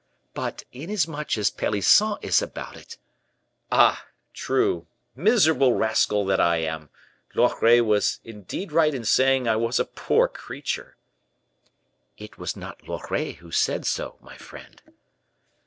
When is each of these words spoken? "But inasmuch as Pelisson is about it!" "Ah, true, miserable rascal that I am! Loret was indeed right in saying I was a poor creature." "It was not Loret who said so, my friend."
"But 0.33 0.63
inasmuch 0.71 1.37
as 1.37 1.51
Pelisson 1.51 2.17
is 2.23 2.41
about 2.41 2.75
it!" 2.75 2.97
"Ah, 3.71 4.07
true, 4.33 4.87
miserable 5.15 5.73
rascal 5.75 6.25
that 6.25 6.39
I 6.39 6.57
am! 6.57 6.89
Loret 7.35 7.85
was 7.85 8.19
indeed 8.23 8.71
right 8.71 8.95
in 8.95 9.05
saying 9.05 9.47
I 9.47 9.57
was 9.57 9.79
a 9.79 9.85
poor 9.85 10.27
creature." 10.27 10.97
"It 12.17 12.39
was 12.39 12.55
not 12.55 12.87
Loret 12.87 13.35
who 13.35 13.51
said 13.51 13.85
so, 13.85 14.17
my 14.21 14.37
friend." 14.37 14.81